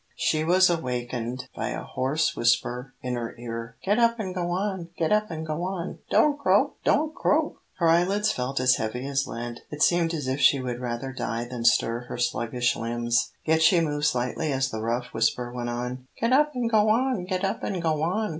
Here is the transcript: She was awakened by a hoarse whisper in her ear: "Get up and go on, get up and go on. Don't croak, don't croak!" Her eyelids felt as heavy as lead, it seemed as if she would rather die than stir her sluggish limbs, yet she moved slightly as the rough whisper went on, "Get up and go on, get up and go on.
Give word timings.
She 0.15 0.43
was 0.43 0.67
awakened 0.67 1.47
by 1.55 1.67
a 1.67 1.83
hoarse 1.83 2.35
whisper 2.35 2.95
in 3.03 3.13
her 3.13 3.35
ear: 3.37 3.77
"Get 3.85 3.99
up 3.99 4.19
and 4.19 4.33
go 4.33 4.49
on, 4.49 4.89
get 4.97 5.11
up 5.11 5.29
and 5.29 5.45
go 5.45 5.61
on. 5.63 5.99
Don't 6.09 6.39
croak, 6.39 6.77
don't 6.83 7.13
croak!" 7.13 7.57
Her 7.75 7.87
eyelids 7.87 8.31
felt 8.31 8.59
as 8.59 8.77
heavy 8.77 9.05
as 9.05 9.27
lead, 9.27 9.59
it 9.69 9.83
seemed 9.83 10.15
as 10.15 10.27
if 10.27 10.39
she 10.41 10.59
would 10.59 10.79
rather 10.79 11.13
die 11.13 11.45
than 11.45 11.63
stir 11.65 12.05
her 12.07 12.17
sluggish 12.17 12.75
limbs, 12.75 13.31
yet 13.45 13.61
she 13.61 13.79
moved 13.79 14.05
slightly 14.07 14.51
as 14.51 14.71
the 14.71 14.81
rough 14.81 15.13
whisper 15.13 15.53
went 15.53 15.69
on, 15.69 16.07
"Get 16.19 16.33
up 16.33 16.55
and 16.55 16.67
go 16.67 16.89
on, 16.89 17.25
get 17.25 17.43
up 17.45 17.61
and 17.61 17.79
go 17.79 18.01
on. 18.01 18.29